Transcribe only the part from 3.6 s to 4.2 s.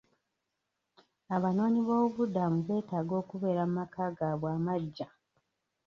mu maka